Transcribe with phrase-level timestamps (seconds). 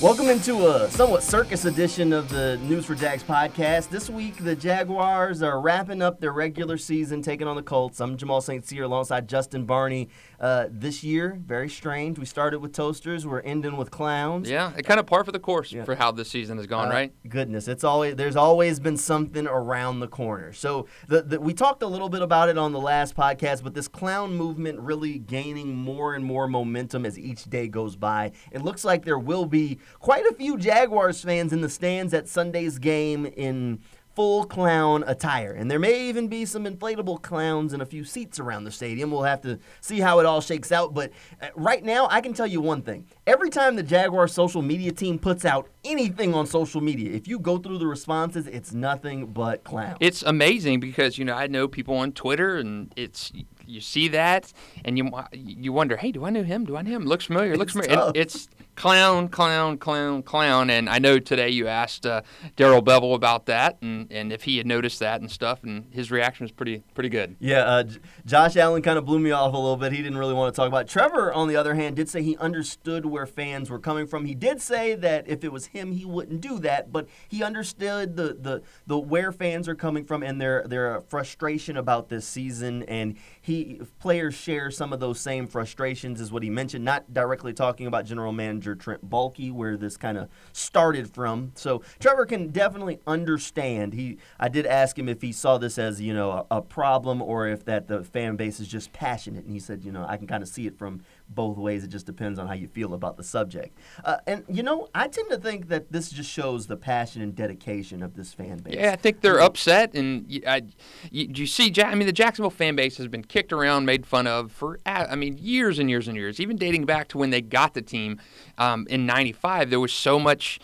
[0.00, 3.90] Welcome into a somewhat circus edition of the News for Jags podcast.
[3.90, 8.00] This week, the Jaguars are wrapping up their regular season, taking on the Colts.
[8.00, 8.64] I'm Jamal St.
[8.64, 10.08] Cyr alongside Justin Barney.
[10.40, 12.18] Uh, this year, very strange.
[12.18, 14.48] We started with toasters, we're ending with clowns.
[14.48, 15.84] Yeah, it kind of par for the course yeah.
[15.84, 17.12] for how this season has gone, uh, right?
[17.28, 20.54] Goodness, it's always there's always been something around the corner.
[20.54, 23.74] So the, the, we talked a little bit about it on the last podcast, but
[23.74, 28.32] this clown movement really gaining more and more momentum as each day goes by.
[28.50, 32.28] It looks like there will be quite a few Jaguars fans in the stands at
[32.28, 33.80] Sunday's game in
[34.14, 35.52] full clown attire.
[35.52, 39.10] And there may even be some inflatable clowns in a few seats around the stadium.
[39.10, 40.92] We'll have to see how it all shakes out.
[40.94, 43.06] But uh, right now, I can tell you one thing.
[43.26, 47.38] Every time the Jaguar social media team puts out anything on social media, if you
[47.38, 49.96] go through the responses, it's nothing but clown.
[50.00, 53.32] It's amazing because, you know, I know people on Twitter and it's
[53.66, 54.52] you see that
[54.84, 56.64] and you you wonder, hey, do I know him?
[56.64, 57.04] Do I know him?
[57.04, 57.56] Looks familiar.
[57.56, 58.12] Looks it's familiar.
[58.14, 60.70] it's clown, clown, clown, clown.
[60.70, 62.22] And I know today you asked uh,
[62.56, 66.10] Darrell Bevell about that and, and if he had noticed that and stuff, and his
[66.10, 67.36] reaction was pretty pretty good.
[67.38, 69.92] Yeah, uh, J- Josh Allen kind of blew me off a little bit.
[69.92, 70.82] He didn't really want to talk about.
[70.82, 70.88] It.
[70.88, 74.24] Trevor, on the other hand, did say he understood where fans were coming from.
[74.24, 78.16] He did say that if it was him, he wouldn't do that, but he understood
[78.16, 82.82] the the, the where fans are coming from and their their frustration about this season
[82.84, 87.52] and he players share some of those same frustrations is what he mentioned not directly
[87.52, 91.52] talking about general manager Trent Baalke where this kind of started from.
[91.54, 93.94] So Trevor can definitely understand.
[93.94, 97.22] He I did ask him if he saw this as you know a, a problem
[97.22, 99.44] or if that the fan base is just passionate.
[99.44, 101.00] And he said you know I can kind of see it from
[101.34, 101.84] both ways.
[101.84, 103.78] It just depends on how you feel about the subject.
[104.04, 107.34] Uh, and you know, I tend to think that this just shows the passion and
[107.34, 108.74] dedication of this fan base.
[108.74, 110.62] Yeah, I think they're upset, and I,
[111.10, 114.26] you, you see, I mean, the Jacksonville fan base has been kicked around, made fun
[114.26, 116.40] of for, I mean, years and years and years.
[116.40, 118.20] Even dating back to when they got the team
[118.58, 120.58] um, in '95, there was so much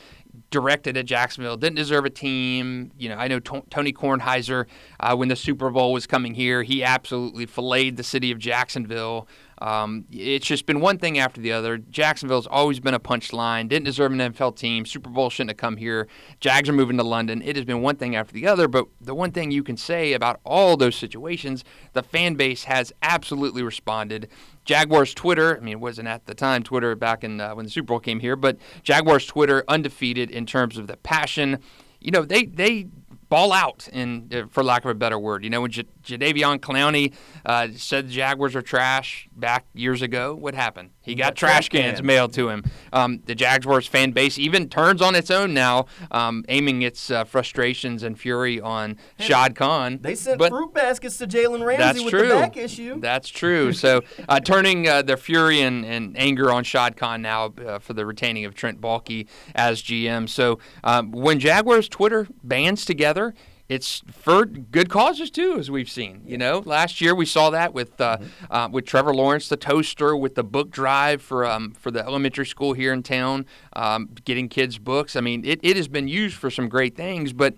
[0.51, 1.57] directed at Jacksonville.
[1.57, 2.93] Didn't deserve a team.
[2.99, 4.67] You know, I know T- Tony Kornheiser,
[5.01, 9.29] uh, when the Super Bowl was coming here, he absolutely filleted the city of Jacksonville.
[9.59, 11.79] Um, it's just been one thing after the other.
[11.79, 13.69] Jacksonville's always been a punchline.
[13.69, 14.85] Didn't deserve an NFL team.
[14.85, 16.09] Super Bowl shouldn't have come here.
[16.41, 17.41] Jags are moving to London.
[17.43, 18.69] It has been one thing after the other.
[18.69, 21.65] But the one thing you can say about all those situations,
[21.95, 24.29] the fan base has absolutely responded.
[24.65, 27.71] Jaguars Twitter, I mean, it wasn't at the time Twitter back in uh, when the
[27.71, 31.61] Super Bowl came here, but Jaguars Twitter undefeated in terms of the passion.
[32.01, 32.89] You know, they they
[33.29, 35.45] ball out, in uh, for lack of a better word.
[35.45, 37.13] You know, when J- Jadeveon Clowney
[37.45, 40.91] uh, said the Jaguars are trash back years ago, what happened?
[41.07, 42.65] He got trash cans mailed to him.
[42.93, 47.25] Um, the Jaguars fan base even turns on its own now, um, aiming its uh,
[47.25, 50.01] frustrations and fury on hey, Shad Khan.
[50.03, 52.29] They sent but fruit baskets to Jalen Ramsey with true.
[52.29, 53.01] the back issue.
[53.01, 53.73] That's true.
[53.73, 57.93] So uh, turning uh, their fury and, and, anger on Shad Khan now uh, for
[57.93, 60.29] the retaining of Trent Baalke as GM.
[60.29, 63.33] So um, when Jaguars Twitter bands together,
[63.69, 66.23] it's for good causes too, as we've seen.
[66.25, 68.53] You know, last year we saw that with uh, mm-hmm.
[68.53, 72.47] uh, with Trevor Lawrence, the toaster, with the book drive for um, for the elementary
[72.47, 75.17] school here in town, um, getting kids books.
[75.17, 77.55] I mean, it, it has been used for some great things, but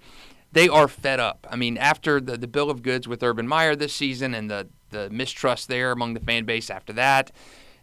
[0.53, 1.47] they are fed up.
[1.51, 4.69] I mean, after the, the bill of goods with Urban Meyer this season and the
[4.91, 7.31] the mistrust there among the fan base after that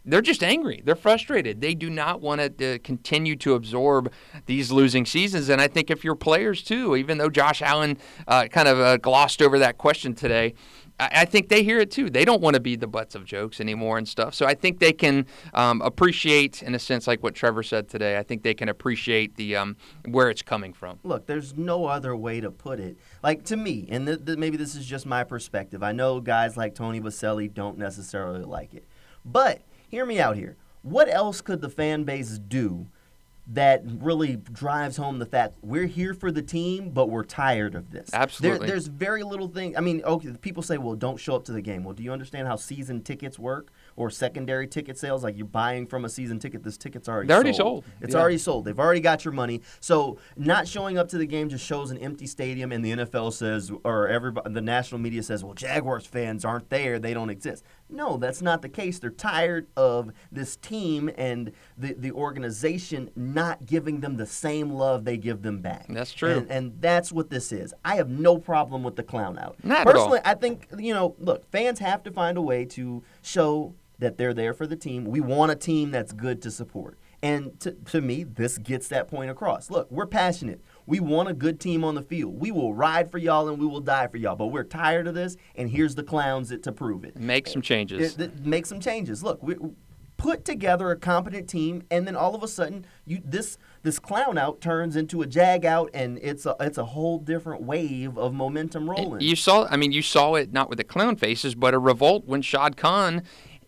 [0.06, 0.80] they're just angry.
[0.84, 1.60] They're frustrated.
[1.60, 4.12] They do not want to continue to absorb
[4.46, 5.48] these losing seasons.
[5.48, 8.96] And I think if you're players too, even though Josh Allen uh, kind of uh,
[8.98, 10.54] glossed over that question today,
[10.98, 12.08] I, I think they hear it too.
[12.08, 14.34] They don't want to be the butts of jokes anymore and stuff.
[14.34, 18.16] So I think they can um, appreciate, in a sense, like what Trevor said today.
[18.16, 19.76] I think they can appreciate the um,
[20.08, 20.98] where it's coming from.
[21.02, 22.96] Look, there's no other way to put it.
[23.22, 25.82] Like to me, and th- th- maybe this is just my perspective.
[25.82, 28.86] I know guys like Tony Boselli don't necessarily like it,
[29.24, 30.56] but hear me out here.
[30.82, 32.86] What else could the fan base do
[33.48, 37.90] that really drives home the fact we're here for the team, but we're tired of
[37.90, 38.10] this?
[38.12, 38.58] Absolutely.
[38.58, 39.76] There, there's very little thing.
[39.76, 41.84] I mean, okay, people say, well, don't show up to the game.
[41.84, 43.72] Well, do you understand how season tickets work?
[43.96, 46.62] or secondary ticket sales, like you're buying from a season ticket.
[46.62, 47.84] This ticket's already They're already sold.
[47.84, 47.94] sold.
[48.02, 48.20] It's yeah.
[48.20, 48.64] already sold.
[48.66, 49.62] They've already got your money.
[49.80, 53.32] So not showing up to the game just shows an empty stadium, and the NFL
[53.32, 56.98] says, or everybody, the national media says, well, Jaguars fans aren't there.
[56.98, 57.64] They don't exist.
[57.88, 58.98] No, that's not the case.
[58.98, 65.04] They're tired of this team and the, the organization not giving them the same love
[65.04, 65.86] they give them back.
[65.88, 66.38] That's true.
[66.38, 67.72] And, and that's what this is.
[67.84, 69.56] I have no problem with the clown out.
[69.62, 73.74] Not Personally, I think, you know, look, fans have to find a way to show
[73.98, 75.04] that they're there for the team.
[75.04, 76.98] We want a team that's good to support.
[77.22, 79.70] And to, to me, this gets that point across.
[79.70, 80.60] Look, we're passionate.
[80.86, 82.40] We want a good team on the field.
[82.40, 84.36] We will ride for y'all and we will die for y'all.
[84.36, 87.16] But we're tired of this, and here's the clowns it to prove it.
[87.16, 88.14] Make some changes.
[88.14, 89.22] It, it, make some changes.
[89.22, 89.56] Look, we,
[90.16, 94.38] put together a competent team, and then all of a sudden, you this this clown
[94.38, 98.32] out turns into a jag out, and it's a it's a whole different wave of
[98.34, 99.20] momentum rolling.
[99.20, 102.26] You saw, I mean, you saw it not with the clown faces, but a revolt
[102.26, 103.22] when Shad Khan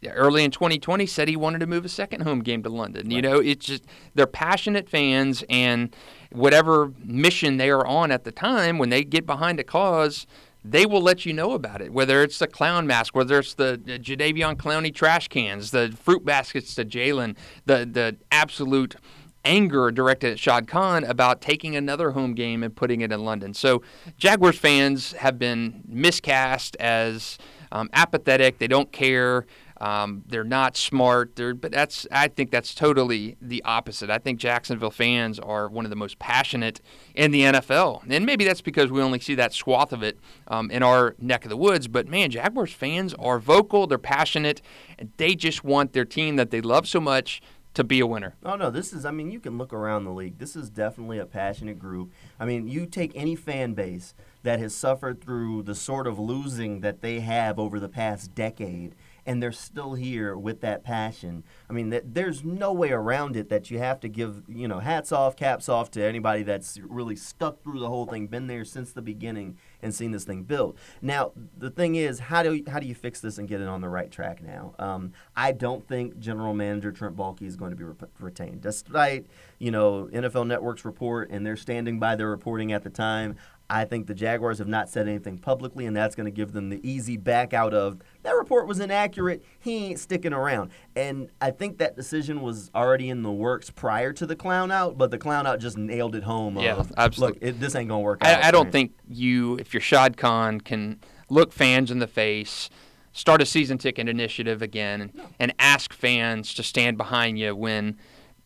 [0.06, 3.06] early in 2020 said he wanted to move a second home game to London.
[3.06, 3.17] Right.
[3.17, 3.85] You know, it's just
[4.15, 5.95] they're passionate fans, and
[6.31, 10.27] whatever mission they are on at the time, when they get behind a cause,
[10.65, 11.93] they will let you know about it.
[11.93, 16.25] Whether it's the clown mask, whether it's the, the Jadeveon Clowney trash cans, the fruit
[16.25, 17.37] baskets to Jalen,
[17.67, 18.97] the the absolute
[19.45, 23.55] anger directed at Shad Khan about taking another home game and putting it in London.
[23.55, 23.83] So
[24.19, 27.39] Jaguars fans have been miscast as
[27.73, 28.59] um, apathetic.
[28.59, 29.47] They don't care.
[29.80, 31.36] Um, they're not smart.
[31.36, 34.10] They're, but that's I think that's totally the opposite.
[34.10, 36.80] I think Jacksonville fans are one of the most passionate
[37.14, 40.70] in the NFL, and maybe that's because we only see that swath of it um,
[40.70, 41.86] in our neck of the woods.
[41.86, 43.86] But man, Jaguars fans are vocal.
[43.86, 44.62] They're passionate,
[44.98, 47.40] and they just want their team that they love so much
[47.75, 48.34] to be a winner.
[48.44, 50.38] Oh no, this is I mean you can look around the league.
[50.38, 52.10] This is definitely a passionate group.
[52.40, 56.80] I mean, you take any fan base that has suffered through the sort of losing
[56.80, 58.96] that they have over the past decade
[59.28, 61.44] and they're still here with that passion.
[61.69, 64.78] I mean, th- there's no way around it that you have to give, you know,
[64.78, 68.64] hats off, caps off to anybody that's really stuck through the whole thing, been there
[68.64, 70.78] since the beginning, and seen this thing build.
[71.02, 73.69] Now, the thing is, how do you, how do you fix this and get it
[73.69, 74.75] on the right track now?
[74.78, 79.26] Um, I don't think General Manager Trent Baalke is going to be re- retained, despite
[79.58, 83.36] you know NFL Network's report, and they're standing by their reporting at the time.
[83.70, 86.70] I think the Jaguars have not said anything publicly, and that's going to give them
[86.70, 89.44] the easy back out of that report was inaccurate.
[89.59, 90.70] He ain't sticking around.
[90.97, 94.97] And I think that decision was already in the works prior to the clown out,
[94.97, 96.59] but the clown out just nailed it home.
[96.59, 97.41] Yeah, of, absolutely.
[97.41, 98.44] Look, it, this ain't going to work I, out.
[98.44, 102.71] I don't think you, if you're Shad Khan, can look fans in the face
[103.12, 105.25] start a season ticket initiative again and, no.
[105.41, 107.97] and ask fans to stand behind you when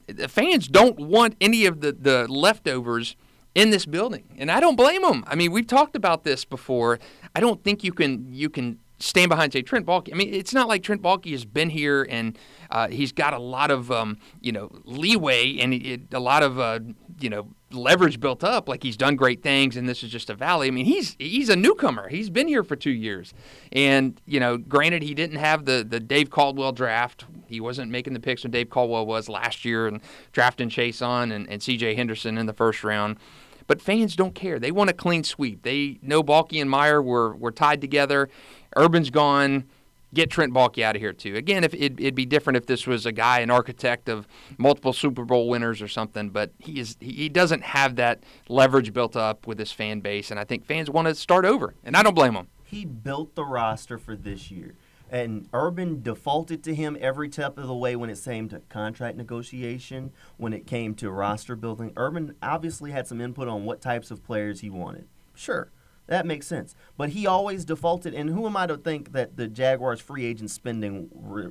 [0.07, 3.15] the fans don't want any of the, the leftovers
[3.55, 5.25] in this building, and I don't blame them.
[5.27, 6.99] I mean, we've talked about this before.
[7.35, 10.13] I don't think you can you can stand behind say Trent Baalke.
[10.13, 12.39] I mean, it's not like Trent Baalke has been here and
[12.71, 16.59] uh, he's got a lot of um, you know leeway and it, a lot of
[16.59, 16.81] uh,
[17.21, 18.69] you know leverage built up.
[18.69, 20.69] Like he's done great things, and this is just a valley.
[20.69, 22.09] I mean, he's he's a newcomer.
[22.09, 23.35] He's been here for two years,
[23.73, 27.25] and you know, granted, he didn't have the the Dave Caldwell draft.
[27.47, 30.01] He wasn't making the picks when Dave Caldwell was last year, and
[30.33, 31.95] drafting Chaisson and, and C.J.
[31.95, 33.17] Henderson in the first round.
[33.67, 34.59] But fans don't care.
[34.59, 35.63] They want a clean sweep.
[35.63, 38.29] They know Baalke and Meyer were, were tied together.
[38.77, 39.65] Urban's gone.
[40.15, 41.37] Get Trent Baalke out of here too.
[41.37, 44.29] Again, if it, would be different if this was a guy, an architect of
[44.59, 49.17] multiple Super Bowl winners or something, but he is he doesn't have that leverage built
[49.17, 52.03] up with his fan base, and I think fans want to start over, and I
[52.03, 52.49] don't blame them.
[52.63, 54.75] He built the roster for this year.
[55.13, 59.19] And Urban defaulted to him every step of the way when it came to contract
[59.19, 61.93] negotiation, when it came to roster building.
[61.99, 65.07] Urban obviously had some input on what types of players he wanted.
[65.35, 65.71] Sure,
[66.07, 66.75] that makes sense.
[66.97, 70.51] But he always defaulted, and who am I to think that the Jaguars' free agent
[70.51, 71.51] spending re-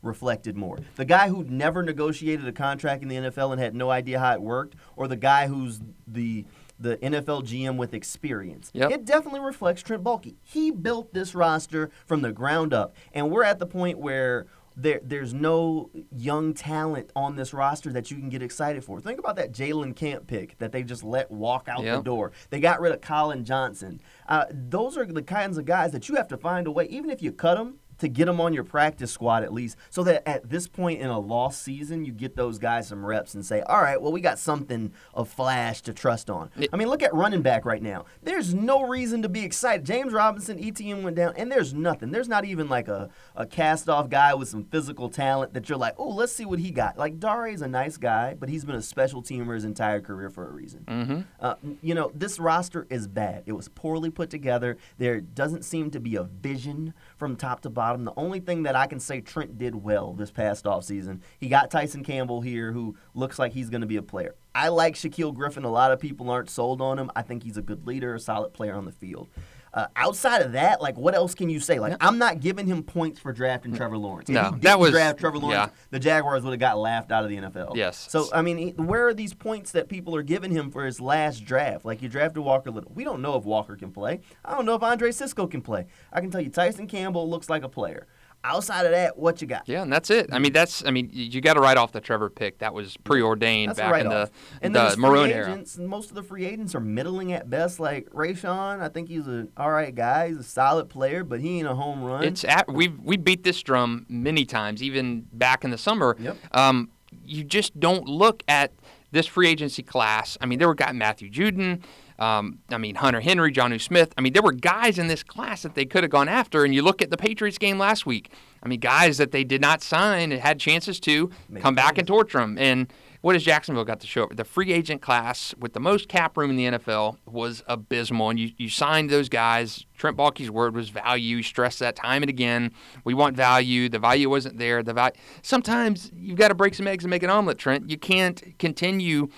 [0.00, 0.78] reflected more?
[0.96, 4.32] The guy who never negotiated a contract in the NFL and had no idea how
[4.32, 6.46] it worked, or the guy who's the
[6.82, 8.70] the NFL GM with experience.
[8.74, 8.90] Yep.
[8.90, 10.34] It definitely reflects Trent Baalke.
[10.42, 14.46] He built this roster from the ground up, and we're at the point where
[14.76, 19.00] there, there's no young talent on this roster that you can get excited for.
[19.00, 21.98] Think about that Jalen Camp pick that they just let walk out yep.
[21.98, 22.32] the door.
[22.50, 24.00] They got rid of Collin Johnson.
[24.28, 27.10] Uh, those are the kinds of guys that you have to find a way, even
[27.10, 30.28] if you cut them, to get them on your practice squad at least, so that
[30.28, 33.60] at this point in a lost season, you get those guys some reps and say,
[33.62, 36.50] all right, well, we got something of flash to trust on.
[36.72, 38.06] I mean, look at running back right now.
[38.22, 39.86] There's no reason to be excited.
[39.86, 42.10] James Robinson, ETN went down, and there's nothing.
[42.10, 45.78] There's not even like a, a cast off guy with some physical talent that you're
[45.78, 46.98] like, oh, let's see what he got.
[46.98, 50.48] Like, Dare's a nice guy, but he's been a special teamer his entire career for
[50.48, 50.84] a reason.
[50.88, 51.20] Mm-hmm.
[51.38, 53.44] Uh, you know, this roster is bad.
[53.46, 54.76] It was poorly put together.
[54.98, 58.04] There doesn't seem to be a vision from top to bottom bottom.
[58.04, 61.70] The only thing that I can say Trent did well this past offseason, he got
[61.70, 64.34] Tyson Campbell here, who looks like he's going to be a player.
[64.54, 65.64] I like Shaquill Griffin.
[65.64, 67.10] A lot of people aren't sold on him.
[67.16, 69.28] I think he's a good leader, a solid player on the field.
[69.74, 71.78] Uh, outside of that, like what else can you say?
[71.78, 74.28] Like I'm not giving him points for drafting Trevor Lawrence.
[74.28, 75.70] If no, that was draft Trevor Lawrence.
[75.72, 75.76] Yeah.
[75.90, 77.74] The Jaguars would have got laughed out of the NFL.
[77.74, 78.06] Yes.
[78.10, 81.46] So I mean, where are these points that people are giving him for his last
[81.46, 81.86] draft?
[81.86, 82.92] Like you drafted Walker Little.
[82.94, 84.20] We don't know if Walker can play.
[84.44, 85.86] I don't know if Andre Cisco can play.
[86.12, 88.06] I can tell you Tyson Campbell looks like a player.
[88.44, 89.68] Outside of that, what you got?
[89.68, 90.30] Yeah, and that's it.
[90.32, 92.58] I mean, that's I mean, you got to write off the Trevor pick.
[92.58, 94.30] That was preordained That's back in the
[94.60, 95.52] and the then his free era.
[95.52, 97.78] agents, and most of the free agents are middling at best.
[97.78, 100.28] Like Rayshawn, I think he's an all right guy.
[100.28, 102.24] He's a solid player, but he ain't a home run.
[102.24, 106.16] It's at, we've we beat this drum many times, even back in the summer.
[106.18, 106.36] Yep.
[106.50, 106.90] Um,
[107.24, 108.72] you just don't look at
[109.12, 110.36] this free agency class.
[110.40, 111.82] I mean, there were guys Matthew Judon.
[112.22, 114.14] Um, I mean, Hunter Henry, Jonnu Smith.
[114.16, 116.64] I mean, there were guys in this class that they could have gone after.
[116.64, 118.30] And you look at the Patriots game last week.
[118.62, 121.98] I mean, guys that they did not sign and had chances to Make come back
[121.98, 122.56] and torture them.
[122.58, 124.22] And what has Jacksonville got to show?
[124.24, 124.36] Up?
[124.36, 128.30] The free agent class with the most cap room in the NFL was abysmal.
[128.30, 129.84] And you, you signed those guys.
[129.96, 131.38] Trent Baalke's word was value.
[131.38, 132.70] He stressed that time and again.
[133.02, 133.88] We want value.
[133.88, 134.84] The value wasn't there.
[134.84, 135.16] The value.
[135.42, 137.90] Sometimes you've got to break some eggs and make an omelet, Trent.
[137.90, 139.28] You can't continue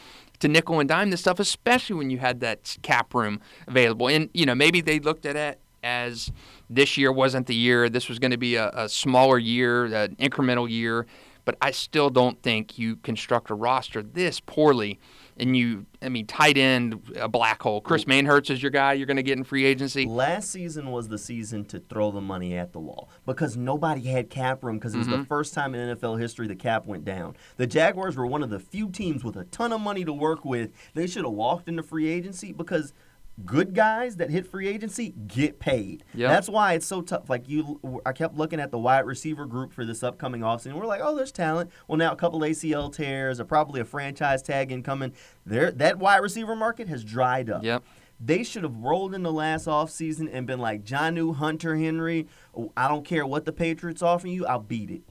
[0.40, 4.08] to nickel and dime this stuff, especially when you had that cap room available.
[4.08, 6.32] And you know maybe they looked at it as
[6.68, 7.88] this year wasn't the year.
[7.88, 11.06] This was going to be a, a smaller year, an incremental year.
[11.44, 14.98] But I still don't think you construct a roster this poorly.
[15.36, 17.80] And you, I mean, tight end, a black hole.
[17.80, 20.06] Chris Manhertz is your guy you're going to get in free agency.
[20.06, 24.30] Last season was the season to throw the money at the wall because nobody had
[24.30, 25.24] cap room because it was the mm-hmm.
[25.24, 27.36] first time in NFL history the cap went down.
[27.56, 30.44] The Jaguars were one of the few teams with a ton of money to work
[30.44, 30.70] with.
[30.94, 32.92] They should have walked into free agency because
[33.44, 36.04] good guys that hit free agency get paid.
[36.14, 36.30] Yep.
[36.30, 37.28] That's why it's so tough.
[37.28, 40.74] Like you, I kept looking at the wide receiver group for this upcoming offseason.
[40.74, 41.70] We're like, oh, there's talent.
[41.88, 45.12] Well, now a couple ACL tears, or probably a franchise tag incoming.
[45.44, 47.64] There, that wide receiver market has dried up.
[47.64, 47.82] Yep.
[48.20, 52.28] They should have rolled in the last offseason and been like, Jonnu, Hunter Henry,
[52.76, 55.02] I don't care what the Patriots offer you, I'll beat it.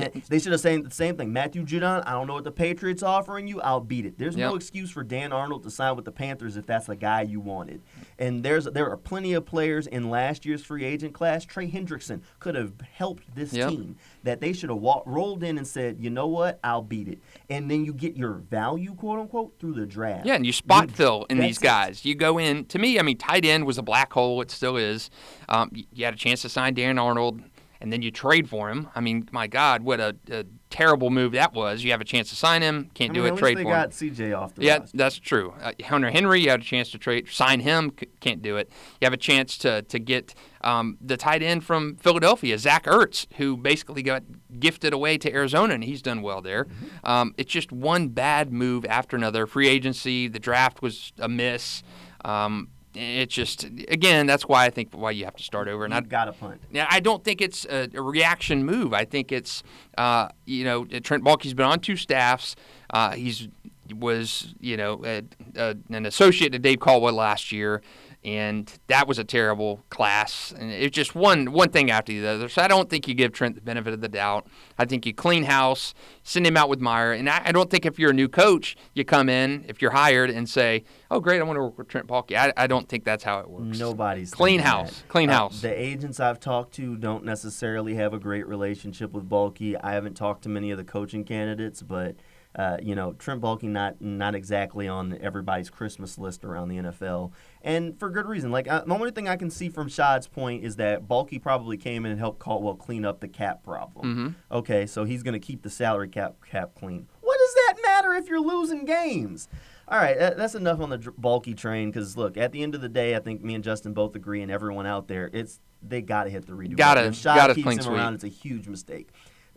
[0.00, 1.32] And they should have said the same thing.
[1.32, 4.18] Matthew Judon, I don't know what the Patriots offering you, I'll beat it.
[4.18, 7.22] There's no excuse for Dan Arnold to sign with the Panthers if that's the guy
[7.22, 7.82] you wanted.
[8.18, 11.44] And there's there are plenty of players in last year's free agent class.
[11.44, 13.70] Trey Hendrickson could have helped this Yep.
[13.70, 17.08] team that they should have wa- rolled in and said, you know what, I'll beat
[17.08, 17.18] it.
[17.50, 20.26] And then you get your value, quote unquote, through the draft.
[20.26, 21.64] Yeah, and you spot You- fill in these that's it.
[21.64, 22.04] guys.
[22.04, 22.64] You go in.
[22.66, 24.40] To me, I mean, tight end was a black hole.
[24.40, 25.10] It still is.
[25.48, 27.42] Um, you had a chance to sign Dan Arnold,
[27.84, 28.88] and then you trade for him.
[28.94, 31.84] I mean, my God, what a, a terrible move that was.
[31.84, 33.28] You have a chance to sign him, can't I do mean, it.
[33.28, 34.10] at least Trade they for got him.
[34.14, 34.96] CJ off the Yeah, roster.
[34.96, 35.52] that's true.
[35.62, 38.70] Uh, Hunter Henry, you had a chance to trade, sign him, c- can't do it.
[39.00, 43.26] You have a chance to to get um, the tight end from Philadelphia, Zach Ertz,
[43.36, 44.22] who basically got
[44.58, 46.64] gifted away to Arizona, and he's done well there.
[46.64, 47.06] Mm-hmm.
[47.10, 49.46] Um, it's just one bad move after another.
[49.46, 51.82] Free agency, the draft was a miss.
[52.24, 55.84] Um, it's just again, that's why I think why you have to start over.
[55.84, 56.60] And I You got to punt.
[56.70, 58.94] Yeah, I don't think it's a, a reaction move.
[58.94, 59.62] I think it's,
[59.98, 62.56] uh, you know, Trent Baalke's been on two staffs.
[62.90, 63.48] Uh, he's
[63.92, 65.22] was, you know, a,
[65.56, 67.82] a, an associate to Dave Caldwell last year,
[68.24, 70.52] and that was a terrible class.
[70.58, 72.48] And it's just one one thing after the other.
[72.48, 74.46] So I don't think you give Trent the benefit of the doubt.
[74.78, 77.84] I think you clean house, send him out with Meyer, and I, I don't think
[77.86, 81.40] if you're a new coach, you come in if you're hired and say, "Oh, great,
[81.40, 83.78] I want to work with Trent Baalke." I, I don't think that's how it works.
[83.78, 85.00] Nobody's Clean house.
[85.00, 85.08] that.
[85.08, 85.60] Clean Uh, house.
[85.60, 89.76] The agents I've talked to don't necessarily have a great relationship with Baalke.
[89.82, 92.16] I haven't talked to many of the coaching candidates, but
[92.56, 97.32] uh, you know Trent Baalke not not exactly on everybody's Christmas list around the NFL,
[97.62, 98.50] and for good reason.
[98.50, 101.76] Like uh, the only thing I can see from Shad's point is that Baalke probably
[101.76, 104.34] came in and helped Caldwell clean up the cap problem.
[104.50, 104.56] Mhm.
[104.56, 107.08] Okay, so he's going to keep the salary cap cap clean.
[107.20, 109.48] What does that matter if you're losing games?
[109.86, 111.90] All right, that's enough on the Baalke train.
[111.90, 114.40] Because look, at the end of the day, I think me and Justin both agree,
[114.42, 116.76] and everyone out there, it's they got to hit the redo.
[116.76, 117.06] Gotta-.
[117.08, 117.96] If Shad gotta keeps him sweep.
[117.96, 118.14] around.
[118.14, 119.08] It's a huge mistake.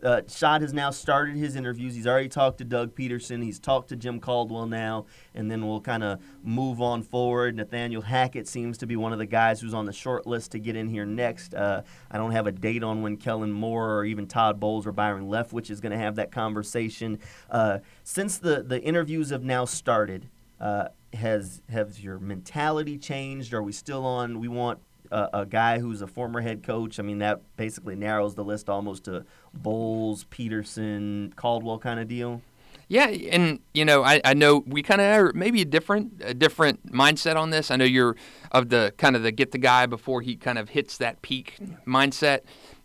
[0.02, 1.94] Uh, Shad has now started his interviews.
[1.94, 3.42] He's already talked to Doug Pederson.
[3.42, 7.56] He's talked to Jim Caldwell now, and then we'll kind of move on forward.
[7.56, 10.58] Nathaniel Hackett seems to be one of the guys who's on the short list to
[10.58, 11.54] get in here next.
[11.54, 14.92] Uh, I don't have a date on when Kellen Moore or even Todd Bowles or
[14.92, 17.18] Byron Leftwich is going to have that conversation.
[17.50, 20.28] Uh, since the, the interviews have now started,
[20.60, 23.54] uh, has has your mentality changed?
[23.54, 24.40] Are we still on?
[24.40, 26.98] We want a, a guy who's a former head coach.
[26.98, 29.24] I mean, that basically narrows the list almost to
[29.54, 32.42] Bowles, Pederson, Caldwell kind of deal.
[32.88, 36.32] Yeah, and you know, I, I know we kind of are maybe a different a
[36.32, 37.70] different mindset on this.
[37.70, 38.16] I know you're
[38.50, 41.58] of the kind of the get the guy before he kind of hits that peak
[41.86, 42.40] mindset,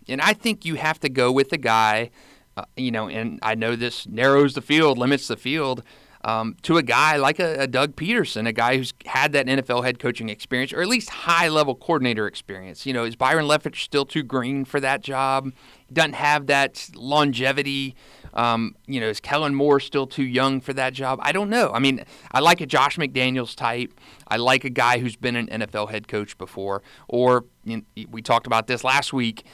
[0.10, 2.10] and I think you have to go with the guy.
[2.56, 5.84] Uh, you know, and I know this narrows the field, limits the field.
[6.26, 9.84] Um, to a guy like a, a Doug Pederson, a guy who's had that NFL
[9.84, 12.86] head coaching experience, or at least high level coordinator experience.
[12.86, 15.52] You know, is Byron Leftwich still too green for that job?
[15.88, 17.96] He doesn't have that longevity.
[18.34, 21.20] Um, you know, is Kellen Moore still too young for that job?
[21.22, 21.72] I don't know.
[21.72, 23.94] I mean, I like a Josh McDaniels type.
[24.28, 26.82] I like a guy who's been an NFL head coach before.
[27.08, 29.46] Or you know, we talked about this last week.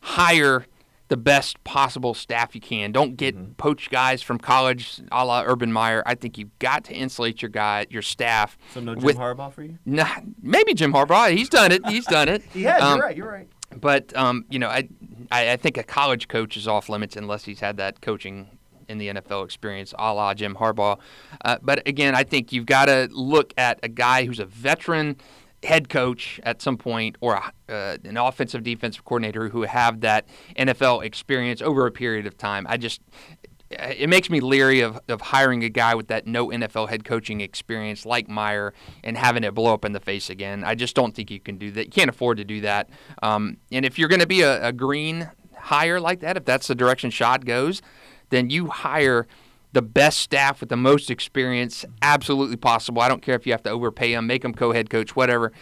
[0.00, 0.66] Hire
[1.08, 2.90] the best possible staff you can.
[2.92, 3.52] Don't get Mm-hmm.
[3.52, 6.02] poached guys from college, a la Urban Meyer.
[6.06, 8.56] I think you've got to insulate your guy, your staff.
[8.72, 9.78] So no Jim with, Harbaugh for you?
[9.84, 10.08] Nah,
[10.42, 11.30] maybe Jim Harbaugh.
[11.36, 11.86] He's done it.
[11.86, 12.42] He's done it.
[12.54, 13.16] Yeah, Um, you're right.
[13.16, 13.48] You're right.
[13.80, 14.88] But um, you know, I,
[15.32, 18.48] I I think a college coach is off limits unless he's had that coaching
[18.88, 20.98] in the NFL experience, a la Jim Harbaugh.
[21.44, 25.16] Uh, but again, I think you've got to look at a guy who's a veteran
[25.64, 31.04] head coach at some point, or uh, an offensive defensive coordinator who have that NFL
[31.04, 32.66] experience over a period of time.
[32.68, 33.00] I just
[33.70, 37.40] it makes me leery of, of hiring a guy with that no NFL head coaching
[37.40, 40.64] experience like Meyer and having it blow up in the face again.
[40.64, 41.86] I just don't think you can do that.
[41.86, 42.88] You can't afford to do that.
[43.22, 46.68] Um, and if you're going to be a, a green hire like that, if that's
[46.68, 47.82] the direction Shad goes,
[48.30, 49.26] then you hire
[49.74, 53.02] the best staff with the most experience absolutely possible.
[53.02, 55.52] I don't care if you have to overpay them, make them co-head coach, whatever.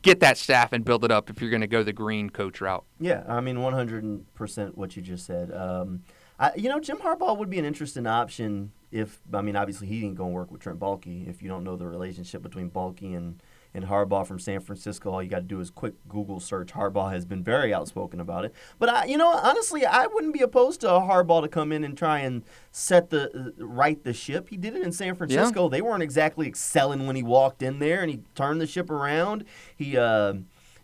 [0.00, 2.60] Get that staff and build it up if you're going to go the green coach
[2.60, 2.84] route.
[2.98, 5.52] Yeah, I mean, 100% what you just said.
[5.52, 6.02] Um,
[6.38, 10.04] I, you know, Jim Harbaugh would be an interesting option if, I mean, obviously he
[10.04, 11.28] ain't going to work with Trent Baalke.
[11.28, 13.42] If you don't know the relationship between Baalke and,
[13.74, 16.72] and Harbaugh from San Francisco, all you got to do is quick Google search.
[16.72, 18.54] Harbaugh has been very outspoken about it.
[18.78, 21.96] But, I, you know, honestly, I wouldn't be opposed to Harbaugh to come in and
[21.96, 24.48] try and set the, right the ship.
[24.48, 25.68] He did it in San Francisco.
[25.68, 29.44] They weren't exactly excelling when he walked in there, and he turned the ship around.
[29.76, 30.34] He, uh,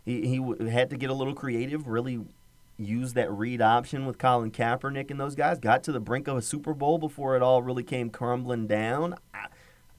[0.05, 2.21] he, he w- had to get a little creative, really
[2.77, 5.59] use that read option with Colin Kaepernick and those guys.
[5.59, 9.15] Got to the brink of a Super Bowl before it all really came crumbling down.
[9.33, 9.47] I,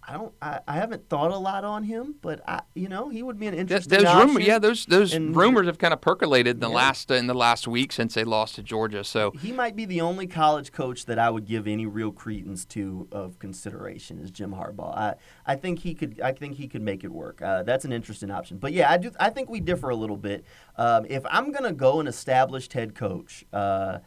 [0.07, 0.33] I don't.
[0.41, 3.47] I, I haven't thought a lot on him, but I, you know, he would be
[3.47, 6.59] an Th- interesting those rumors, yeah, those those And- rumors have kind of percolated in
[6.59, 6.75] the Yeah.
[6.75, 9.03] last uh, in the last week since they lost to Georgia.
[9.03, 12.65] So He might be the only college coach that I would give any real credence
[12.65, 14.95] to of consideration is Jim Harbaugh.
[14.95, 17.41] I, I think he could I think he could make it work.
[17.41, 18.57] Uh, that's an interesting option.
[18.57, 20.45] But yeah, I do I think we differ a little bit.
[20.77, 23.99] Um, if I'm gonna go an established head coach, uh,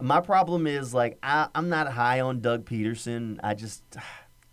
[0.00, 3.38] my problem is like I, I'm not high on Doug Pederson.
[3.44, 3.84] I just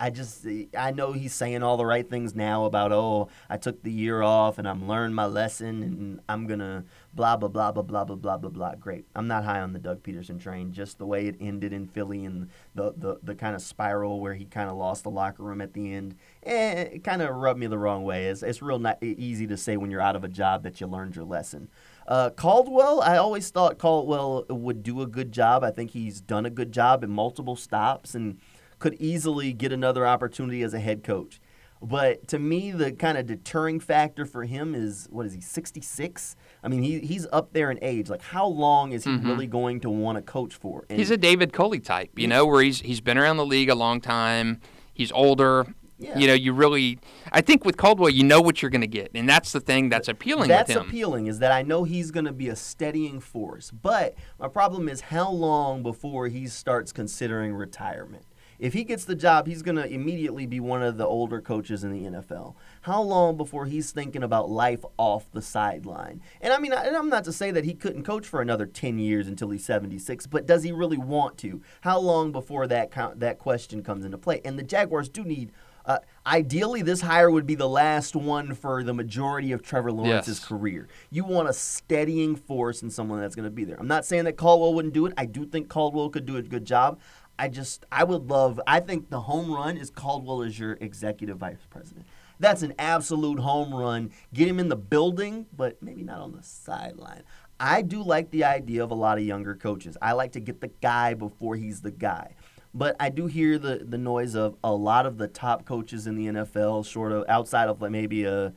[0.02, 3.84] I just I know he's saying all the right things now about oh I took
[3.84, 7.84] the year off and I'm learned my lesson and I'm gonna blah blah blah blah
[7.84, 8.76] blah blah blah blah blah.
[8.76, 9.06] Great.
[9.16, 10.74] I'm not high on the Doug Pederson train.
[10.74, 14.34] Just the way it ended in Philly and the the, the kind of spiral where
[14.34, 16.16] he kind of lost the locker room at the end.
[16.44, 18.26] Eh, it kind of rubbed me the wrong way.
[18.26, 20.88] It's it's real not easy to say when you're out of a job that you
[20.88, 21.70] learned your lesson.
[22.08, 25.64] Uh, Caldwell, I always thought Caldwell would do a good job.
[25.64, 28.40] I think he's done a good job in multiple stops and
[28.82, 31.40] could easily get another opportunity as a head coach.
[31.84, 36.36] But to me, the kind of deterring factor for him is what is he, 66?
[36.64, 38.08] I mean, he, he's up there in age.
[38.08, 40.82] Like, how long is he really going to want to coach for?
[40.82, 40.98] And Mm-hmm.
[41.00, 43.76] he's a David Coley type, you know, where he's he's been around the league a
[43.76, 44.60] long time.
[44.94, 45.66] He's older.
[45.98, 46.18] Yeah.
[46.20, 47.00] You know, you really.
[47.32, 49.90] I think with Caldwell, you know what you're going to get, and that's the thing
[49.90, 50.88] that's appealing That's with him.
[50.88, 53.70] appealing is that I know he's going to be a steadying force.
[53.72, 58.26] But my problem is how long before he starts considering retirement.
[58.62, 61.84] If he gets the job, he's going to immediately be one of the older coaches
[61.84, 62.54] in the NFL.
[62.82, 66.22] How long before he's thinking about life off the sideline?
[66.42, 68.68] And I mean, I, and I'm not to say that he couldn't coach for another
[68.68, 71.64] 10 years until he's 76, but does he really want to?
[71.82, 74.42] How long before that co- that question comes into play?
[74.46, 75.52] And the Jaguars do need
[75.84, 75.98] uh,
[76.28, 80.48] ideally, this hire would be the last one for the majority of Trevor Lawrence's Yes.
[80.48, 80.88] career.
[81.10, 83.78] You want a steadying force and someone that's going to be there.
[83.80, 85.14] I'm not saying that Caldwell wouldn't do it.
[85.18, 87.00] I do think Caldwell could do a good job.
[87.38, 91.38] I just, I would love, I think the home run is Caldwell as your executive
[91.38, 92.06] vice president.
[92.40, 94.12] That's an absolute home run.
[94.34, 97.24] Get him in the building, but maybe not on the sideline.
[97.60, 99.96] I do like the idea of a lot of younger coaches.
[100.02, 102.36] I like to get the guy before he's the guy.
[102.74, 106.16] But I do hear the, the noise of a lot of the top coaches in
[106.16, 108.54] the NFL, short of outside of like maybe a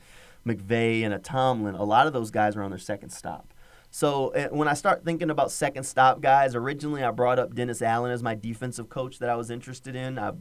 [0.46, 1.74] McVay and a Tomlin.
[1.74, 3.52] A lot of those guys are on their second stop.
[3.94, 7.80] So uh, when I start thinking about second stop guys, originally I brought up Dennis
[7.80, 10.18] Allen as my defensive coach that I was interested in.
[10.18, 10.32] I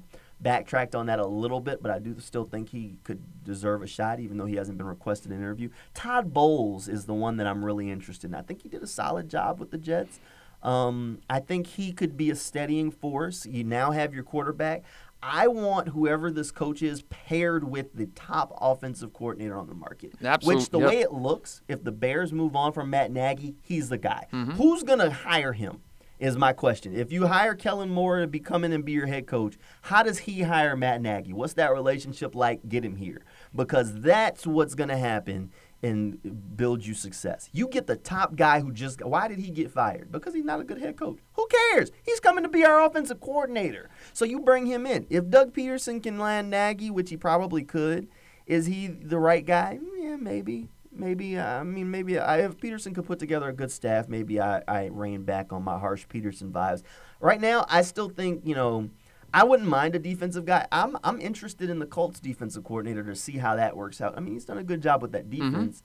[0.42, 3.88] backtracked on that a little bit, but I do still think he could deserve a
[3.88, 5.70] shot, even though he hasn't been requested an interview.
[5.94, 8.34] Todd Bowles is the one that I'm really interested in.
[8.34, 10.20] I think he did a solid job with the Jets.
[10.63, 13.46] Um, I think he could be a steadying force.
[13.46, 14.82] You now have your quarterback.
[15.26, 20.14] I want whoever this coach is paired with the top offensive coordinator on the market.
[20.24, 20.90] Absolute- Which the yep.
[20.90, 24.28] way it looks, if the Bears move on from Matt Nagy, he's the guy.
[24.34, 24.52] Mm-hmm.
[24.52, 25.82] Who's gonna hire him?
[26.20, 26.96] Is my question.
[26.96, 30.04] If you hire Kellen Moore to be come in and be your head coach, how
[30.04, 31.34] does he hire Matt Nagy?
[31.34, 32.70] What's that relationship like?
[32.70, 35.52] Get him here because that's what's gonna happen
[35.84, 37.50] and build you success.
[37.52, 40.12] You get the top guy who just why did he get fired?
[40.12, 41.19] Because he's not a good head coach.
[41.34, 41.91] Who cares?
[42.04, 43.89] He's coming to be our offensive coordinator.
[44.13, 45.06] So you bring him in.
[45.10, 48.08] If Doug Pederson can land Nagy, which he probably could,
[48.48, 49.80] is he the right guy?
[50.00, 50.69] Yeah, maybe.
[50.91, 54.39] maybe uh, I mean maybe I if Pederson could put together a good staff, maybe
[54.39, 56.82] I I rein back on my harsh Pederson vibes.
[57.19, 58.89] Right now, I still think you know.
[59.34, 60.67] I wouldn't mind a defensive guy.
[60.72, 64.13] I'm I'm interested in the Colts defensive coordinator to see how that works out.
[64.15, 65.82] I mean, he's done a good job with that defense.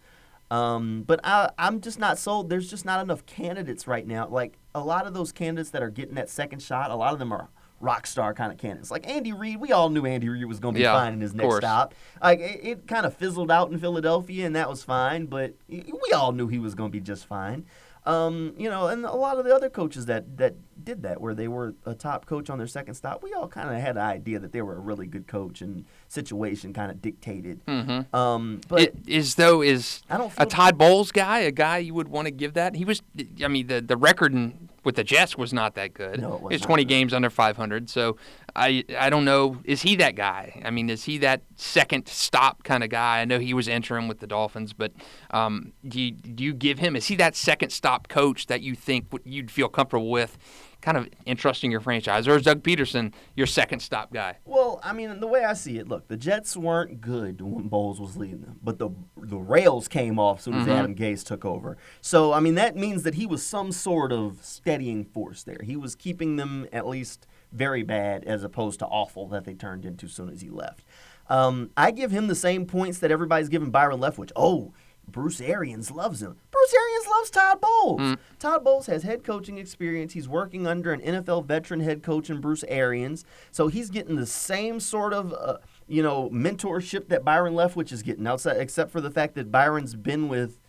[0.51, 2.49] Um, but I, I'm just not sold.
[2.49, 4.29] There's just not enough candidates right now.
[4.29, 7.19] Like a lot of those candidates that are getting that second shot, a lot of
[7.19, 7.49] them are
[7.81, 8.91] rock star kind of candidates.
[8.91, 11.21] Like Andy Reid, we all knew Andy Reid was going to be Yeah, fine in
[11.21, 11.59] his next course.
[11.59, 11.95] stop.
[12.23, 15.27] Like it, it kind of fizzled out in Philadelphia, and that was fine.
[15.27, 17.67] But we all knew he was going to be just fine.
[18.09, 21.35] Um, you know, and a lot of the other coaches that that did that, where
[21.35, 24.03] they were a top coach on their second stop, we all kind of had an
[24.03, 27.65] idea that they were a really good coach, and situation kind of dictated.
[27.67, 28.17] Mm-hmm.
[28.17, 31.93] Um, but It, is though is I don't a Todd Bowles guy a guy you
[31.93, 32.77] would want to give that?
[32.77, 33.03] He was,
[33.45, 36.19] I mean, the the record in, with the Jets was not that good.
[36.19, 36.89] No, it was It's not 20 good.
[36.89, 37.91] games under 500.
[37.91, 38.17] So
[38.57, 39.59] I I don't know.
[39.65, 40.63] Is he that guy?
[40.65, 43.21] I mean, is he that second stop kind of guy?
[43.21, 44.93] I know he was interim with the Dolphins, but
[45.31, 46.97] um, do you, do you give him?
[46.97, 50.39] Is he that second stop coach that you think you'd feel comfortable with?
[50.81, 54.37] Kind of entrusting your franchise, or is Doug Pederson your second stop guy?
[54.45, 58.01] Well, I mean, the way I see it, look, the Jets weren't good when Bowles
[58.01, 60.79] was leading them, but the the rails came off as soon as Mhm.
[60.79, 61.77] Adam Gase took over.
[62.01, 65.61] So, I mean, that means that he was some sort of steadying force there.
[65.65, 69.85] He was keeping them at least very bad as opposed to awful that they turned
[69.85, 70.85] into as soon as he left.
[71.29, 74.31] Um, I give him the same points that everybody's giving Byron Leftwich.
[74.37, 74.73] Oh,
[75.11, 76.37] Bruce Arians loves him.
[76.51, 78.01] Bruce Arians loves Todd Bowles.
[78.01, 78.19] Mm.
[78.39, 80.13] Todd Bowles has head coaching experience.
[80.13, 83.25] He's working under an NFL veteran head coach in Bruce Arians.
[83.51, 88.03] So he's getting the same sort of, uh, you know, mentorship that Byron Leftwich is
[88.03, 90.61] getting, outside, except for the fact that Byron's been with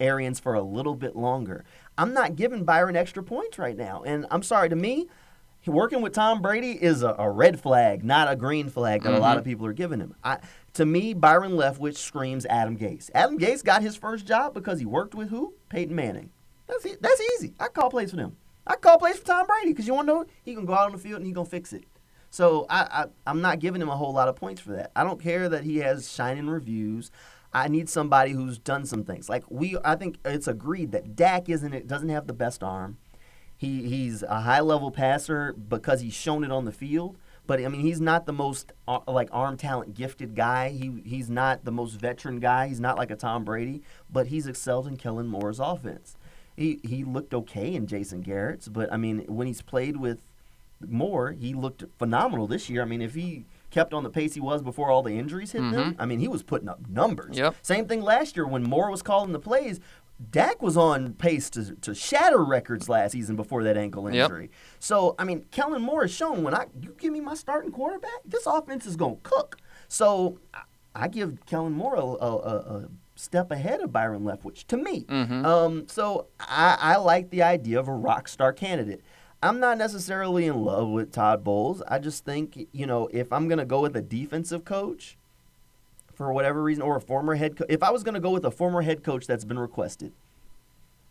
[0.00, 1.64] Arians for a little bit longer.
[1.96, 4.02] I'm not giving Byron extra points right now.
[4.04, 5.06] And I'm sorry, to me,
[5.66, 9.18] working with Tom Brady is a, a red flag, not a green flag that a
[9.18, 9.38] lot mm-hmm.
[9.38, 10.14] of people are giving him.
[10.22, 10.38] I,
[10.74, 13.10] to me, Byron Leftwich screams Adam Gase.
[13.14, 15.54] Adam Gase got his first job because he worked with who?
[15.68, 16.30] Peyton Manning.
[16.66, 17.54] That's e- that's easy.
[17.60, 18.36] I call plays for them.
[18.66, 20.86] I call plays for Tom Brady because you want to know he can go out
[20.86, 21.84] on the field and he gonna fix it.
[22.30, 24.90] So I, I I'm not giving him a whole lot of points for that.
[24.96, 27.10] I don't care that he has shining reviews.
[27.52, 29.28] I need somebody who's done some things.
[29.28, 32.98] Like we, I think it's agreed that Dak isn't it doesn't have the best arm.
[33.64, 37.16] He he's a high level passer because he's shown it on the field.
[37.46, 40.70] But I mean, he's not the most uh, like arm talent gifted guy.
[40.70, 42.68] He he's not the most veteran guy.
[42.68, 43.82] He's not like a Tom Brady.
[44.10, 46.16] But he's excelled in Kellen Moore's offense.
[46.56, 48.68] He he looked okay in Jason Garrett's.
[48.68, 50.22] But I mean, when he's played with
[50.86, 52.82] Moore, he looked phenomenal this year.
[52.82, 55.62] I mean, if he kept on the pace he was before all the injuries hit
[55.62, 57.36] him, I mean, he was putting up numbers.
[57.36, 57.56] Yep.
[57.62, 59.80] Same thing last year when Moore was calling the plays.
[60.30, 64.24] Dak was on pace to, to shatter records last season before that ankle Yep.
[64.30, 64.50] injury.
[64.78, 68.20] So I mean, Kellen Moore has shown when I you give me my starting quarterback,
[68.24, 69.56] this offense is gonna cook.
[69.88, 70.62] So I,
[70.94, 75.04] I give Kellen Moore a, a, a, a step ahead of Byron Leftwich to me.
[75.04, 75.44] Mhm.
[75.44, 79.02] Um, so I, I like the idea of a rock star candidate.
[79.42, 81.82] I'm not necessarily in love with Todd Bowles.
[81.88, 85.18] I just think you know if I'm gonna go with a defensive coach
[86.14, 87.66] for whatever reason, or a former head coach.
[87.68, 90.12] If I was going to go with a former head coach that's been requested,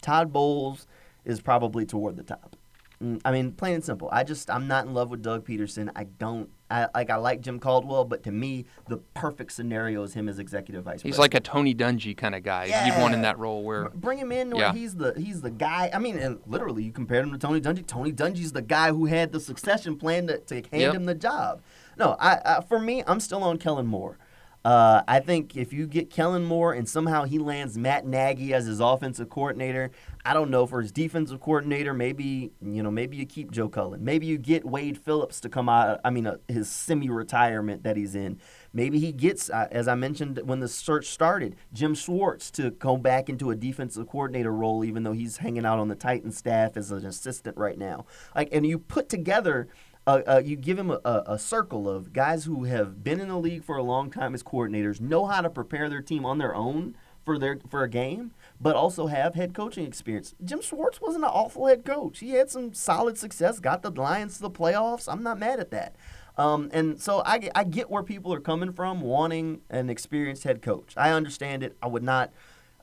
[0.02, 0.88] Todd Bowles
[1.26, 2.56] is probably toward the top.
[3.02, 4.10] Mm, I mean, plain and simple.
[4.12, 5.90] I just I'm not in love with Doug Pederson.
[5.96, 6.50] I don't.
[6.70, 10.40] I like I like Jim Caldwell, but to me, the perfect scenario is him as
[10.40, 11.20] executive vice He's president.
[11.20, 12.66] like a Tony Dungy kind of guy.
[12.66, 12.86] Yeah.
[12.88, 14.74] You'd want in that role where Bring him in where Yeah.
[14.74, 15.90] he's the he's the guy.
[15.94, 17.86] I mean, literally, you compared him to Tony Dungy.
[17.86, 20.94] Tony Dungy's the guy who had the succession plan to, to hand Yep.
[20.96, 21.62] him the job.
[21.98, 24.18] No, I, I for me, I'm still on Kellen Moore.
[24.66, 28.66] Uh, I think if you get Kellen Moore and somehow he lands Matt Nagy as
[28.66, 29.92] his offensive coordinator,
[30.24, 34.06] I don't know for his defensive coordinator, maybe you know maybe you keep Joe Cullen,
[34.06, 36.00] maybe you get Wade Phillips to come out.
[36.06, 38.40] I mean, uh, his semi-retirement that he's in.
[38.72, 42.96] Maybe he gets, uh, as I mentioned when the search started, Jim Schwartz to go
[42.96, 46.78] back into a defensive coordinator role, even though he's hanging out on the Titan staff
[46.78, 48.06] as an assistant right now.
[48.34, 49.68] Like, and you put together
[50.06, 53.38] uh, uh, you give him a, a, circle of guys who have been in the
[53.38, 56.54] league for a long time as coordinators, know how to prepare their team on their
[56.54, 60.36] own for their for a game, but also have head coaching experience.
[60.44, 62.20] Jim Schwartz wasn't an awful head coach.
[62.20, 65.12] He had some solid success, got the Lions to the playoffs.
[65.12, 65.96] I'm not mad at that.
[66.38, 70.62] Um, and so I, I get where people are coming from wanting an experienced head
[70.62, 70.94] coach.
[70.98, 71.78] I understand it.
[71.82, 72.32] I would not.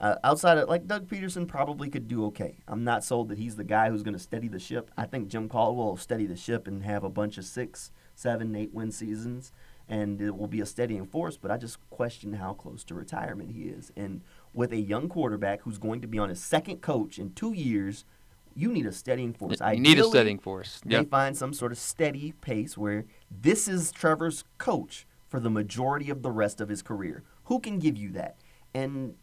[0.00, 2.56] Uh, outside of like Doug Pederson probably could do okay.
[2.66, 4.90] I'm not sold that he's the guy who's going to steady the ship.
[4.96, 8.56] I think Jim Caldwell will steady the ship and have a bunch of six, seven,
[8.56, 9.52] eight win seasons,
[9.88, 11.36] and it will be a steadying force.
[11.36, 13.92] But I just question how close to retirement he is.
[13.94, 14.22] And
[14.54, 18.06] with a young quarterback who's going to be on his second coach in two years,
[18.54, 19.60] you need a steadying force.
[19.60, 20.80] you need a Ideally, steadying force.
[20.84, 26.08] They find some sort of steady pace where this is Trevor's coach for the majority
[26.08, 27.22] of the rest of his career.
[27.44, 28.36] Who can give you that?
[28.74, 29.14] And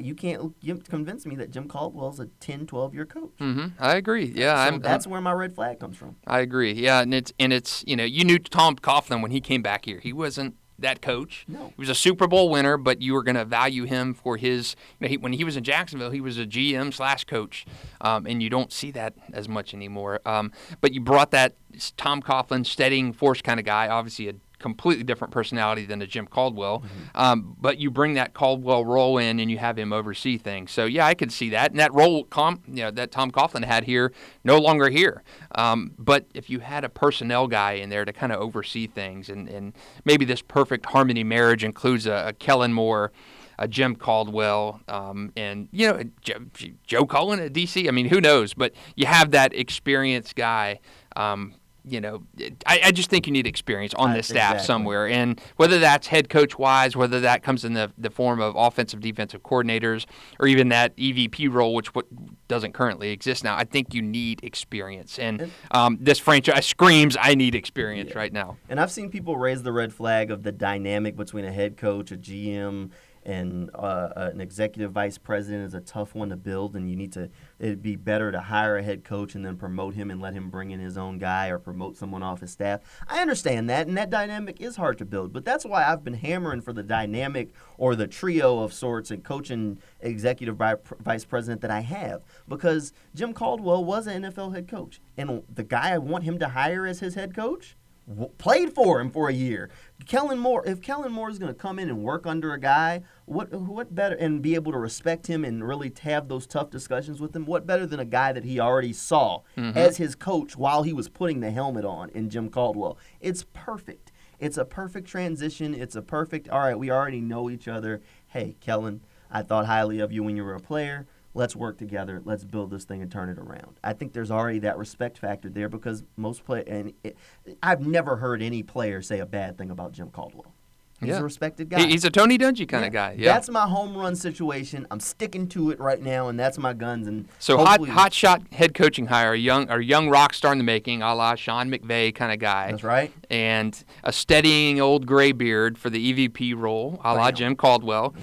[0.00, 3.30] you can't you convince me that Jim Caldwell's a 10, 12 year coach.
[3.38, 4.26] hmm I agree.
[4.34, 6.16] Yeah, so that's I'm- where my red flag comes from.
[6.26, 6.72] I agree.
[6.72, 9.84] Yeah, and it's and it's you know you knew Tom Coughlin when he came back
[9.84, 10.00] here.
[10.00, 11.44] He wasn't that coach.
[11.46, 11.68] No.
[11.68, 14.74] He was a Super Bowl winner, but you were going to value him for his.
[14.98, 17.64] You know, he, when he was in Jacksonville, he was a GM slash coach,
[18.00, 20.20] um, and you don't see that as much anymore.
[20.26, 21.54] Um, but you brought that
[21.96, 24.32] Tom Coughlin, steadying force kind of guy, obviously a
[24.64, 26.82] completely different personality than a Jim Caldwell.
[27.14, 30.72] Um, but you bring that Caldwell role in, and you have him oversee things.
[30.72, 31.70] So yeah, I could see that.
[31.70, 34.10] And that role, com, you know, that Tom Coughlin had here,
[34.42, 35.22] no longer here.
[35.54, 39.28] Um, but if you had a personnel guy in there to kind of oversee things,
[39.28, 39.74] and, and
[40.06, 43.12] maybe this perfect harmony marriage includes a, a Kellen Moore.
[43.56, 46.40] A Jim Caldwell, um, and you know Joe,
[46.84, 47.86] Joe Cullen at DC.
[47.86, 48.52] I mean, who knows?
[48.52, 50.80] But you have that experienced guy
[51.14, 51.54] um,
[51.86, 52.22] you know,
[52.66, 54.66] I, I just think you need experience on this staff exactly.
[54.66, 58.54] somewhere, and whether that's head coach wise, whether that comes in the, the form of
[58.56, 60.06] offensive defensive coordinators,
[60.40, 62.06] or even that EVP role, which what
[62.48, 63.56] doesn't currently exist now.
[63.56, 68.18] I think you need experience, and um, this franchise screams, "I need experience Yeah.
[68.18, 71.52] right now." And I've seen people raise the red flag of the dynamic between a
[71.52, 72.90] head coach, a GM,
[73.24, 77.12] and uh, an executive vice president is a tough one to build, and you need
[77.12, 77.30] to.
[77.58, 80.50] It'd be better to hire a head coach and then promote him and let him
[80.50, 82.80] bring in his own guy or promote someone off his staff.
[83.08, 86.14] I understand that, and that dynamic is hard to build, but that's why I've been
[86.14, 90.60] hammering for the dynamic or the trio of sorts and coach and executive
[91.00, 95.64] vice president that I have because Jim Caldwell was an NFL head coach, and the
[95.64, 97.76] guy I want him to hire as his head coach
[98.08, 99.70] w- played for him for a year.
[100.06, 103.02] Kellen Moore, if Kellen Moore is going to come in and work under a guy,
[103.26, 107.20] what what better and be able to respect him and really have those tough discussions
[107.20, 107.46] with him?
[107.46, 109.76] What better than a guy that he already saw mm-hmm.
[109.76, 112.98] as his coach while he was putting the helmet on in Jim Caldwell?
[113.20, 114.12] It's perfect.
[114.38, 115.74] It's a perfect transition.
[115.74, 116.48] It's a perfect.
[116.48, 118.02] All right, we already know each other.
[118.26, 122.22] Hey, Kellen, I thought highly of you when you were a player let's work together
[122.24, 125.48] let's build this thing and turn it around i think there's already that respect factor
[125.50, 127.16] there because most play and it,
[127.62, 130.52] i've never heard any player say a bad thing about jim caldwell
[131.00, 131.18] he's Yeah.
[131.18, 132.86] a respected guy He's a Tony Dungy kind Yeah.
[132.86, 133.16] of guy.
[133.18, 133.32] Yeah.
[133.32, 137.08] that's my home run situation i'm sticking to it right now and that's my guns
[137.08, 140.58] and So hot, hot shot head coaching hire, a young, or young rock star in
[140.58, 142.70] the making, a la Sean McVay kind of guy.
[142.70, 147.32] that's right and a steadying old gray beard for the EVP role, a la.
[147.32, 148.14] Jim Caldwell,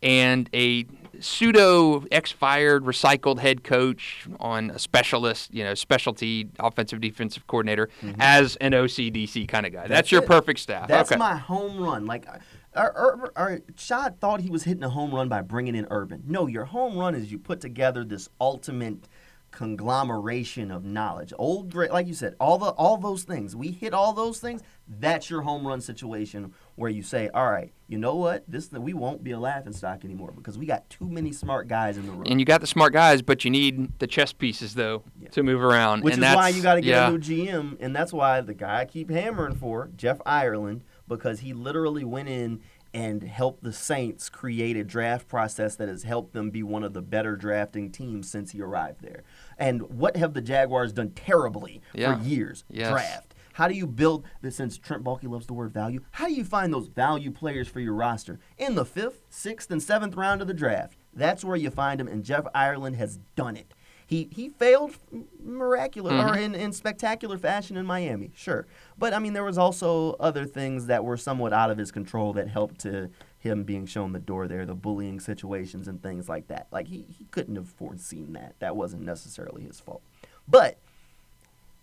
[0.00, 0.86] and a
[1.22, 8.20] pseudo ex-fired recycled head coach on a specialist, you know, specialty offensive defensive coordinator mm-hmm.
[8.20, 9.86] as an OCDC kind of guy.
[9.86, 9.94] That's, Mm-hmm.
[9.94, 10.26] That's your it.
[10.26, 10.88] perfect staff.
[10.88, 11.18] That's okay.
[11.18, 12.06] my home run.
[12.06, 12.26] Like,
[12.74, 16.22] our, our, our, Shad thought he was hitting a home run by bringing in Urban.
[16.26, 19.08] No, your home run is you put together this ultimate
[19.52, 21.32] conglomeration of knowledge.
[21.38, 23.54] Old, great, like you said, all the all those things.
[23.54, 24.62] We hit all those things.
[24.88, 28.44] That's your home run situation where you say, all right, you know what?
[28.48, 31.96] This we won't be a laughing stock anymore because we got too many smart guys
[31.96, 32.24] in the room.
[32.26, 35.28] and you got the smart guys, but you need the chess pieces though Yeah.
[35.30, 36.02] to move around.
[36.02, 37.08] Which and is that's, why you got to get yeah.
[37.08, 41.40] a new GM, and that's why the guy I keep hammering for, Jeff Ireland, because
[41.40, 42.60] he literally went in
[42.94, 46.92] and help the Saints create a draft process that has helped them be one of
[46.92, 49.22] the better drafting teams since he arrived there.
[49.58, 52.16] And what have the Jaguars done terribly Yeah.
[52.16, 52.64] for years?
[52.68, 52.90] Yes.
[52.90, 53.34] Draft.
[53.54, 54.56] How do you build this?
[54.56, 57.80] Since Trent Baalke loves the word value, how do you find those value players for
[57.80, 60.96] your roster in the fifth, sixth, and seventh round of the draft?
[61.14, 63.74] That's where you find them, and Jeff Ireland has done it.
[64.12, 64.98] He he failed
[65.42, 66.42] miraculous or mm-hmm.
[66.42, 68.66] in, in spectacular fashion in Miami, sure.
[68.98, 72.34] But I mean, there was also other things that were somewhat out of his control
[72.34, 76.48] that helped to him being shown the door there, the bullying situations and things like
[76.48, 76.66] that.
[76.70, 78.54] Like he, he couldn't have foreseen that.
[78.58, 80.02] That wasn't necessarily his fault.
[80.46, 80.76] But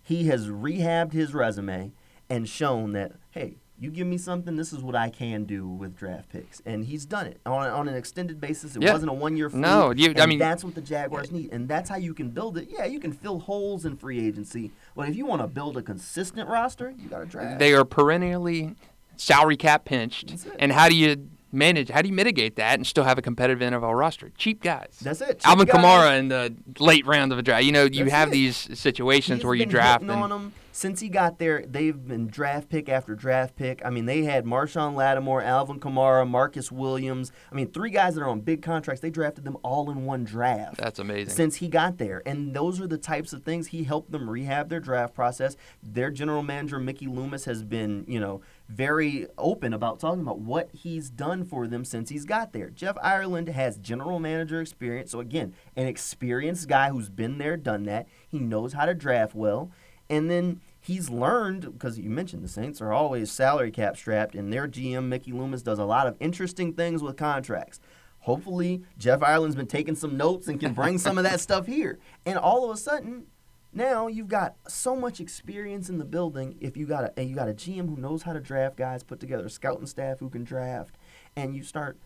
[0.04, 1.94] he has rehabbed his resume
[2.30, 5.96] and shown that, hey, you give me something, this is what I can do with
[5.96, 6.62] draft picks.
[6.65, 8.76] And he's done it on, on an extended basis.
[8.76, 8.92] It Yeah.
[8.94, 9.62] wasn't a one year fluke.
[9.62, 11.50] No, you- I mean- that's what the Jaguars need.
[11.52, 12.68] And that's how you can build it.
[12.70, 14.72] Yeah, you can fill holes in free agency.
[14.96, 17.60] But if you want to build a consistent roster, you got to draft.
[17.60, 18.76] They are perennially
[19.15, 20.36] salary cap pinched.
[20.60, 21.90] And how do you manage?
[21.90, 24.32] How do you mitigate that and still have a competitive NFL roster?
[24.38, 24.98] Cheap guys.
[25.02, 25.40] That's it.
[25.40, 25.76] Cheap Alvin guys.
[25.76, 27.64] Kamara in the late round of a draft.
[27.64, 28.32] You know, you That's have it.
[28.32, 31.66] these situations He's where you draft on them since he got there.
[31.66, 33.82] They've been draft pick after draft pick.
[33.84, 37.34] I mean, they had Marshon Lattimore, Alvin Kamara, Marcus Williams.
[37.52, 39.02] I mean, three guys that are on big contracts.
[39.02, 40.78] They drafted them all in one draft.
[40.78, 41.34] that's amazing.
[41.34, 42.22] since he got there.
[42.26, 45.58] And those are the types of things he helped them rehab their draft process.
[45.84, 50.69] Their general manager, Mickey Loomis, has been, you know, very open about talking about what
[50.71, 52.69] he's done for them since he's got there.
[52.69, 55.12] Jeff Ireland has general manager experience.
[55.12, 58.08] So, again, an experienced guy who's been there, done that.
[58.27, 59.71] He knows how to draft well.
[60.08, 64.53] And then he's learned, because you mentioned the Saints are always salary cap strapped, and
[64.53, 67.79] their GM, Mickey Loomis, does a lot of interesting things with contracts.
[68.19, 71.97] Hopefully, Jeff Ireland's been taking some notes and can bring some of that stuff here.
[72.25, 73.25] And all of a sudden,
[73.71, 76.55] now you've got so much experience in the building.
[76.60, 79.19] If you got a you got a GM who knows how to draft guys, put
[79.19, 80.95] together a scouting staff who can draft,
[81.36, 81.97] and you start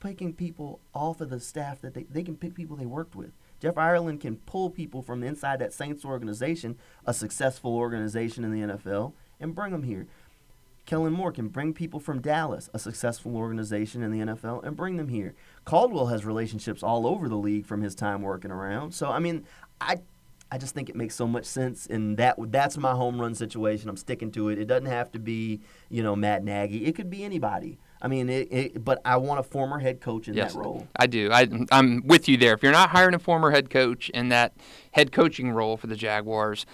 [0.00, 3.30] picking people off of the staff that they, they can pick people they worked with.
[3.60, 8.74] Jeff Ireland can pull people from inside that Saints organization, a successful organization in the
[8.74, 10.06] NFL, and bring them here.
[10.84, 14.98] Kellen Moore can bring people from Dallas, a successful organization in the NFL, and bring
[14.98, 15.34] them here.
[15.64, 18.92] Caldwell has relationships all over the league from his time working around.
[18.92, 19.46] So I mean,
[19.80, 20.00] I
[20.50, 23.88] I just think it makes so much sense, and that that's my home run situation.
[23.88, 24.58] I'm sticking to it.
[24.58, 26.84] It doesn't have to be you know Matt Nagy.
[26.84, 27.78] It could be anybody.
[28.00, 30.86] I mean, it, it, but I want a former head coach in yes, that role.
[30.96, 31.30] I do.
[31.32, 32.52] I, I'm with you there.
[32.52, 34.52] If you're not hiring a former head coach in that
[34.92, 36.66] head coaching role for the Jaguars,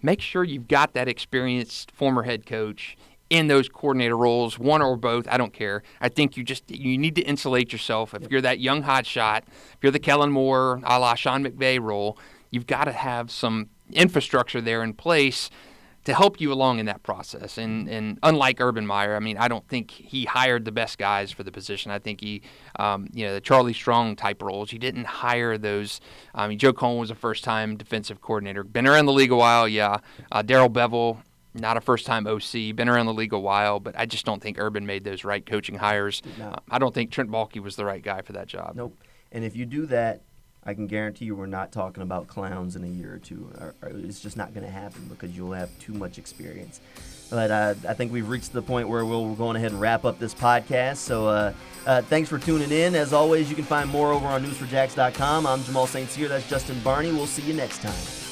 [0.00, 2.96] make sure you've got that experienced former head coach
[3.30, 5.26] in those coordinator roles, one or both.
[5.28, 5.82] I don't care.
[6.00, 8.14] I think you just you need to insulate yourself.
[8.14, 11.80] If you're that young hot shot, if you're the Kellen Moore, a la Sean McVay
[11.80, 12.18] role,
[12.56, 15.50] you've got to have some infrastructure there in place
[16.06, 17.58] to help you along in that process.
[17.58, 21.30] And and unlike Urban Meyer, I mean, I don't think he hired the best guys
[21.30, 21.90] for the position.
[21.90, 22.40] I think he,
[22.78, 24.70] um, you know, the Charlie Strong type roles.
[24.70, 26.00] He didn't hire those.
[26.34, 29.36] I mean, Joe Cullen was a first time defensive coordinator, been around the league a
[29.36, 29.68] while.
[29.68, 29.98] Yeah,
[30.32, 31.18] uh, Darrell Bevell.
[31.52, 34.42] Not a first time OC, been around the league a while, but I just don't
[34.42, 36.20] think Urban made those right coaching hires.
[36.38, 38.76] Uh, I don't think Trent Baalke was the right guy for that job.
[38.76, 38.94] Nope.
[39.32, 40.20] And if you do that,
[40.66, 43.48] I can guarantee you we're not talking about clowns in a year or two.
[43.84, 46.80] it's just not going to happen because you'll have too much experience.
[47.30, 50.04] But uh, I think we've reached the point where we'll, we're going ahead and wrap
[50.04, 50.96] up this podcast.
[50.96, 51.52] So uh,
[51.86, 52.96] uh, thanks for tuning in.
[52.96, 55.46] As always, you can find more over on newsforjax.com.
[55.46, 56.10] I'm Jamal St.
[56.10, 56.28] Cyr.
[56.28, 57.12] That's Justin Barney.
[57.12, 58.25] We'll see you next time.